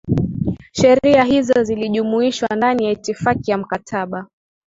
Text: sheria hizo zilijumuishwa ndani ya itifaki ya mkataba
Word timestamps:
sheria 0.71 1.23
hizo 1.23 1.63
zilijumuishwa 1.63 2.49
ndani 2.55 2.85
ya 2.85 2.91
itifaki 2.91 3.51
ya 3.51 3.57
mkataba 3.57 4.27